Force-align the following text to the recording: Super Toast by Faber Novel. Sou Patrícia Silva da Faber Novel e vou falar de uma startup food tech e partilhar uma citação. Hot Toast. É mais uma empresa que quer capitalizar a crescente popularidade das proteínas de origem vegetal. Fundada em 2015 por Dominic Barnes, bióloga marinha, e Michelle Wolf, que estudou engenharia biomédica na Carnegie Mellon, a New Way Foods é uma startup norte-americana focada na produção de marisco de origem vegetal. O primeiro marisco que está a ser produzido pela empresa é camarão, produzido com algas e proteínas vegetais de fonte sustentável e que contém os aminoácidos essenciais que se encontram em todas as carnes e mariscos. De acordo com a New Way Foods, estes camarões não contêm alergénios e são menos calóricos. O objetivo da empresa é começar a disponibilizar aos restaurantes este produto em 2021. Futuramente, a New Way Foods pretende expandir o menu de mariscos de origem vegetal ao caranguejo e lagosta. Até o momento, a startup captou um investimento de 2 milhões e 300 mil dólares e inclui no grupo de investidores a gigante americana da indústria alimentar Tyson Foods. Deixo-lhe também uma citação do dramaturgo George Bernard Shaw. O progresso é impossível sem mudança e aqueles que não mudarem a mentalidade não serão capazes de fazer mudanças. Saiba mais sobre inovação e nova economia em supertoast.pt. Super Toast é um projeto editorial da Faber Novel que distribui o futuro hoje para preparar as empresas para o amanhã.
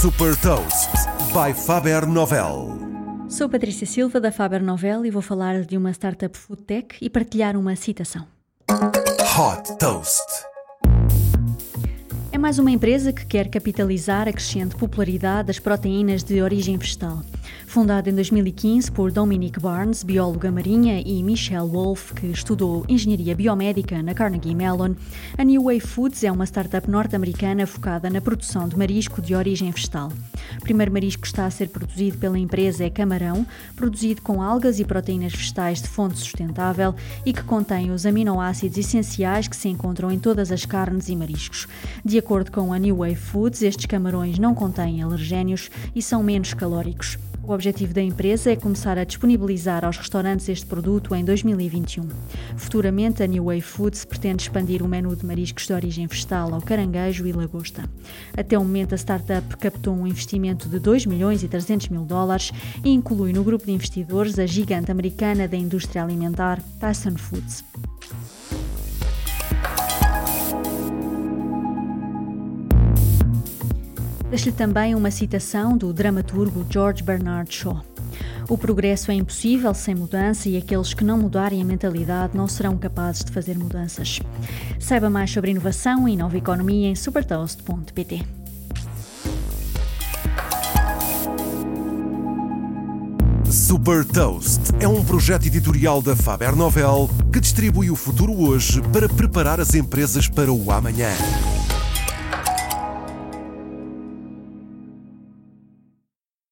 Super 0.00 0.36
Toast 0.36 0.90
by 1.32 1.52
Faber 1.52 2.06
Novel. 2.06 2.78
Sou 3.28 3.48
Patrícia 3.48 3.84
Silva 3.84 4.20
da 4.20 4.30
Faber 4.30 4.62
Novel 4.62 5.04
e 5.04 5.10
vou 5.10 5.20
falar 5.20 5.62
de 5.62 5.76
uma 5.76 5.90
startup 5.90 6.38
food 6.38 6.62
tech 6.62 6.96
e 7.02 7.10
partilhar 7.10 7.56
uma 7.56 7.74
citação. 7.74 8.24
Hot 8.70 9.76
Toast. 9.76 10.47
É 12.38 12.40
mais 12.40 12.60
uma 12.60 12.70
empresa 12.70 13.12
que 13.12 13.26
quer 13.26 13.48
capitalizar 13.48 14.28
a 14.28 14.32
crescente 14.32 14.76
popularidade 14.76 15.48
das 15.48 15.58
proteínas 15.58 16.22
de 16.22 16.40
origem 16.40 16.76
vegetal. 16.76 17.20
Fundada 17.66 18.08
em 18.08 18.14
2015 18.14 18.90
por 18.92 19.12
Dominic 19.12 19.60
Barnes, 19.60 20.02
bióloga 20.02 20.50
marinha, 20.50 21.02
e 21.04 21.22
Michelle 21.22 21.68
Wolf, 21.68 22.12
que 22.12 22.26
estudou 22.28 22.84
engenharia 22.88 23.34
biomédica 23.34 24.02
na 24.02 24.14
Carnegie 24.14 24.54
Mellon, 24.54 24.94
a 25.36 25.44
New 25.44 25.64
Way 25.64 25.80
Foods 25.80 26.24
é 26.24 26.32
uma 26.32 26.46
startup 26.46 26.88
norte-americana 26.88 27.66
focada 27.66 28.08
na 28.08 28.20
produção 28.20 28.68
de 28.68 28.78
marisco 28.78 29.20
de 29.20 29.34
origem 29.34 29.70
vegetal. 29.70 30.10
O 30.56 30.62
primeiro 30.62 30.92
marisco 30.92 31.22
que 31.22 31.28
está 31.28 31.44
a 31.44 31.50
ser 31.50 31.68
produzido 31.68 32.16
pela 32.16 32.38
empresa 32.38 32.84
é 32.84 32.90
camarão, 32.90 33.46
produzido 33.76 34.22
com 34.22 34.40
algas 34.40 34.80
e 34.80 34.84
proteínas 34.84 35.32
vegetais 35.32 35.82
de 35.82 35.88
fonte 35.88 36.18
sustentável 36.18 36.94
e 37.26 37.34
que 37.34 37.42
contém 37.42 37.90
os 37.90 38.06
aminoácidos 38.06 38.78
essenciais 38.78 39.46
que 39.46 39.56
se 39.56 39.68
encontram 39.68 40.10
em 40.10 40.18
todas 40.18 40.50
as 40.50 40.64
carnes 40.64 41.08
e 41.08 41.16
mariscos. 41.16 41.66
De 42.02 42.16
acordo 42.28 42.52
com 42.52 42.74
a 42.74 42.78
New 42.78 42.98
Way 42.98 43.14
Foods, 43.14 43.62
estes 43.62 43.86
camarões 43.86 44.38
não 44.38 44.54
contêm 44.54 45.00
alergénios 45.00 45.70
e 45.96 46.02
são 46.02 46.22
menos 46.22 46.52
calóricos. 46.52 47.16
O 47.42 47.52
objetivo 47.52 47.94
da 47.94 48.02
empresa 48.02 48.52
é 48.52 48.56
começar 48.56 48.98
a 48.98 49.04
disponibilizar 49.04 49.82
aos 49.82 49.96
restaurantes 49.96 50.46
este 50.46 50.66
produto 50.66 51.14
em 51.14 51.24
2021. 51.24 52.06
Futuramente, 52.54 53.22
a 53.22 53.26
New 53.26 53.44
Way 53.44 53.62
Foods 53.62 54.04
pretende 54.04 54.42
expandir 54.42 54.82
o 54.82 54.88
menu 54.88 55.16
de 55.16 55.24
mariscos 55.24 55.66
de 55.66 55.72
origem 55.72 56.06
vegetal 56.06 56.52
ao 56.52 56.60
caranguejo 56.60 57.26
e 57.26 57.32
lagosta. 57.32 57.88
Até 58.36 58.58
o 58.58 58.62
momento, 58.62 58.94
a 58.94 58.98
startup 58.98 59.56
captou 59.56 59.94
um 59.94 60.06
investimento 60.06 60.68
de 60.68 60.78
2 60.78 61.06
milhões 61.06 61.42
e 61.42 61.48
300 61.48 61.88
mil 61.88 62.02
dólares 62.02 62.52
e 62.84 62.90
inclui 62.90 63.32
no 63.32 63.42
grupo 63.42 63.64
de 63.64 63.72
investidores 63.72 64.38
a 64.38 64.44
gigante 64.44 64.90
americana 64.90 65.48
da 65.48 65.56
indústria 65.56 66.02
alimentar 66.02 66.60
Tyson 66.78 67.16
Foods. 67.16 67.64
Deixo-lhe 74.30 74.52
também 74.52 74.94
uma 74.94 75.10
citação 75.10 75.76
do 75.76 75.92
dramaturgo 75.92 76.66
George 76.68 77.02
Bernard 77.02 77.52
Shaw. 77.54 77.82
O 78.48 78.56
progresso 78.56 79.10
é 79.10 79.14
impossível 79.14 79.72
sem 79.74 79.94
mudança 79.94 80.48
e 80.48 80.56
aqueles 80.56 80.94
que 80.94 81.04
não 81.04 81.18
mudarem 81.18 81.60
a 81.60 81.64
mentalidade 81.64 82.36
não 82.36 82.46
serão 82.46 82.76
capazes 82.76 83.24
de 83.24 83.32
fazer 83.32 83.56
mudanças. 83.58 84.20
Saiba 84.78 85.08
mais 85.08 85.30
sobre 85.30 85.50
inovação 85.50 86.08
e 86.08 86.16
nova 86.16 86.36
economia 86.36 86.88
em 86.88 86.94
supertoast.pt. 86.94 88.24
Super 93.50 94.04
Toast 94.04 94.60
é 94.78 94.86
um 94.86 95.02
projeto 95.04 95.46
editorial 95.46 96.02
da 96.02 96.14
Faber 96.14 96.54
Novel 96.54 97.08
que 97.32 97.40
distribui 97.40 97.90
o 97.90 97.96
futuro 97.96 98.32
hoje 98.32 98.80
para 98.92 99.08
preparar 99.08 99.58
as 99.58 99.74
empresas 99.74 100.28
para 100.28 100.52
o 100.52 100.70
amanhã. 100.70 101.10